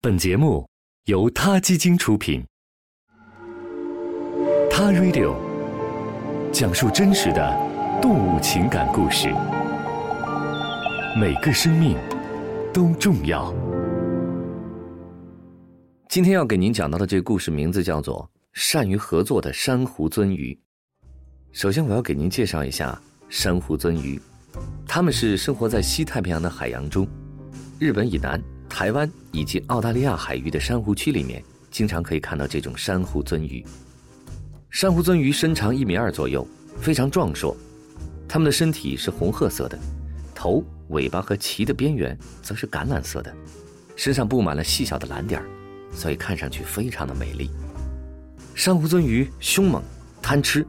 [0.00, 0.64] 本节目
[1.06, 2.40] 由他基金出品，
[4.70, 5.34] 《他 Radio》
[6.52, 7.52] 讲述真实的
[8.00, 9.26] 动物情感故事，
[11.20, 11.98] 每个生命
[12.72, 13.52] 都重要。
[16.08, 18.22] 今天要给您讲到的这个故事名字叫做
[18.52, 20.56] 《善于合作的珊瑚鳟鱼》。
[21.50, 22.96] 首先，我要给您介绍一下
[23.28, 24.20] 珊瑚鳟鱼，
[24.86, 27.04] 它们是生活在西太平洋的海洋中，
[27.80, 28.40] 日本以南。
[28.68, 33.64] 台湾以及澳大利亚海域的珊瑚区里面，经常可以看到这种珊瑚鳟鱼。
[34.70, 36.46] 珊瑚鳟鱼身长一米二左右，
[36.80, 37.56] 非常壮硕。
[38.28, 39.78] 它们的身体是红褐色的，
[40.34, 43.34] 头、尾巴和鳍的边缘则是橄榄色的，
[43.96, 45.46] 身上布满了细小的蓝点儿，
[45.90, 47.50] 所以看上去非常的美丽。
[48.54, 49.82] 珊瑚鳟鱼凶猛、
[50.20, 50.66] 贪吃，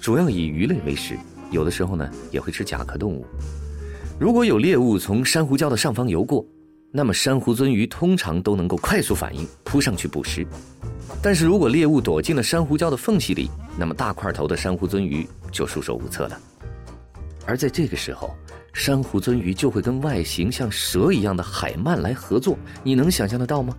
[0.00, 1.18] 主要以鱼类为食，
[1.50, 3.26] 有的时候呢也会吃甲壳动物。
[4.18, 6.46] 如果有猎物从珊瑚礁的上方游过，
[6.92, 10.44] 那么珊瑚鳟鱼通常都能够快速反应，扑上去捕食。
[11.22, 16.40] 但是如果猎物躲进了珊瑚礁的缝隙里，那么大块头的珊瑚鳟鱼就束手无策了。
[17.46, 18.34] 而在这个时候，
[18.72, 22.58] 珊瑚鳟鱼就会跟外形像蛇一样的海鳗来合作。
[22.82, 23.72] 你能想象得到吗？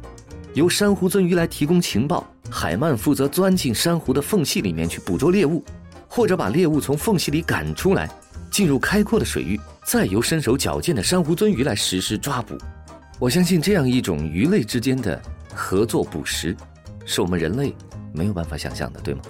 [0.54, 5.62] 由珊瑚鳟鱼来提供情报，海鳗负责钻进珊瑚的缝隙里面去捕捉猎物，
[6.08, 8.10] 或者把猎物从缝隙里赶出来，
[8.50, 12.58] 进入开阔的水域，再由身手矫健的珊瑚鳟鱼来实施抓捕。
[13.22, 15.22] 我相信这样一种鱼类之间的
[15.54, 16.58] 合作捕食，
[17.06, 17.72] 是我们人类
[18.12, 19.22] 没有办法想象的，对吗？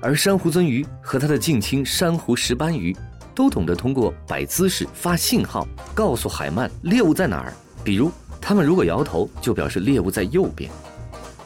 [0.00, 2.96] 而珊瑚鳟鱼和它的近亲珊瑚石斑鱼，
[3.34, 7.52] 都懂得通过摆姿势、发信号，告诉海鳗猎物在哪儿。
[7.82, 10.70] 比如，它们如果摇头，就表示猎物在右边。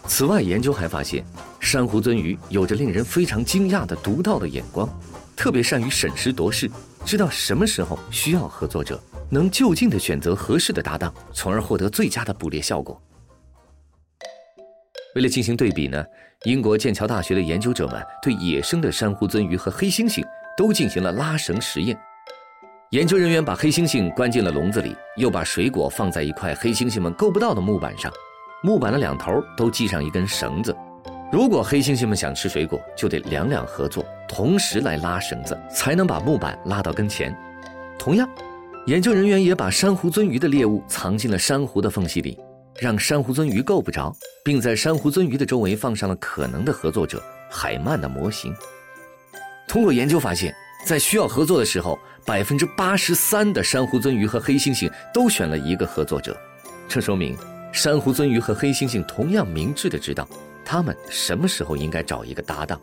[0.06, 1.24] 此外，研究还发现，
[1.60, 4.86] 珊瑚鳟鱼有着令人非常惊讶的独到的眼光，
[5.34, 6.70] 特别善于审时度势，
[7.06, 9.00] 知道什么时候需要合作者。
[9.30, 13.00] 能就近的选择合适的搭档，从而获得最佳的捕猎效果。
[15.14, 16.04] 为了进行对比呢，
[16.44, 20.24] 英国剑桥大学的研究者们对野生的珊瑚鳟鱼和黑猩猩
[20.56, 21.98] 都进行了拉绳实验。
[22.90, 28.10] 研究人员把黑猩猩关进了笼子里，又把水果放在一块黑猩猩们够不到的木板上，
[28.62, 30.74] 木板的两头都系上一根绳子。
[31.30, 37.36] 如果黑猩猩们想吃水果，就得两两合作，同时来拉绳子，才能把木板拉到跟前。
[37.98, 38.26] 同样。
[38.88, 42.38] 研究人员也把珊瑚鳟鱼的猎物藏进了珊瑚的缝隙里，
[42.80, 44.10] 让珊瑚鳟鱼够不着，
[44.42, 48.50] 并在珊瑚鳟鱼的周围放上了可能的合作者海鳗的模型。
[49.68, 50.54] 通过研究发现，
[50.86, 56.34] 在需要合作的时候，百分之八十三的珊瑚鳟鱼和黑猩猩都选了一个合作者，
[56.88, 57.36] 这说明
[57.74, 60.26] 珊瑚鳟鱼和黑猩猩同样明智的知道，
[60.64, 62.80] 他们什么时候应该找一个搭档。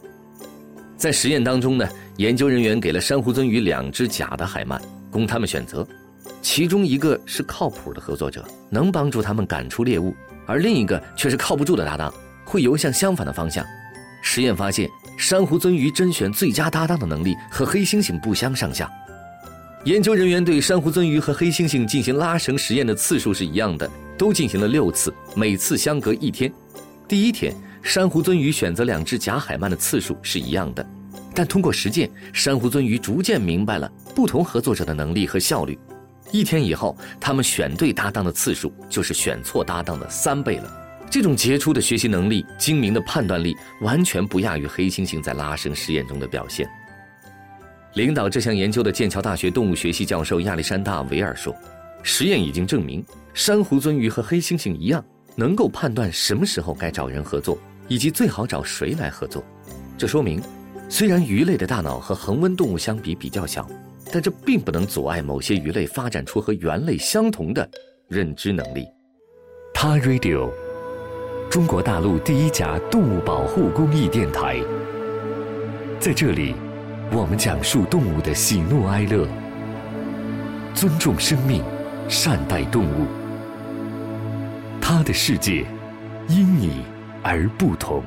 [0.97, 4.79] 在实验当中呢，研究人员给了珊瑚鳟鱼两只假的海鳗。
[5.15, 5.87] 供他们选择，
[6.41, 10.13] 其中一个是靠谱的合作者，能帮助他们赶出猎物；
[10.45, 13.65] 而另一个却是靠不住的搭档，会游向相反的方向。
[14.21, 18.91] 实验发现，珊瑚鳟鱼甄选最佳搭档的能力和黑猩猩不相上下。
[19.85, 26.51] 研究人员对珊瑚鳟鱼和黑猩猩进行拉绳实验的次数是一样的，都进行了六次，每次相隔一天。
[27.07, 30.85] 第一天，珊瑚鳟鱼选择两只假海鳗的次数是一样的。
[31.35, 35.77] 但通过实践，珊瑚鳟鱼逐渐明白了不同合作者的能力和效率。
[36.31, 40.81] 一天以后，他们选对搭档的次数就是选错搭档的三倍了。
[41.09, 46.67] 这种杰出的学习能力、精明的判断力，完全不亚于黑猩猩在拉绳实验中的表现。
[47.93, 51.55] 领导这项研究的剑桥大学动物学系教授亚历山大·维尔说
[52.01, 55.03] ：“实验已经证明，珊瑚鳟鱼和黑猩猩一样，
[55.35, 57.57] 能够判断什么时候该找人合作，
[57.87, 59.43] 以及最好找谁来合作。
[59.97, 60.41] 这说明。”
[60.87, 63.67] 虽然鱼类的大脑和恒温动物相比比较小，
[64.13, 67.67] 但这并不能阻碍某些鱼类发展出和猿类相同的
[68.07, 68.85] 认知能力。
[69.73, 70.49] 他 Radio，
[71.49, 74.61] 中国大陆第一家动物保护公益电台，
[75.99, 76.55] 在这里，
[77.11, 79.27] 我们讲述动物的喜怒哀乐，
[80.73, 81.61] 尊重生命，
[82.07, 83.05] 善待动物。
[84.79, 85.65] 他的世界，
[86.29, 86.83] 因你
[87.21, 88.01] 而不同。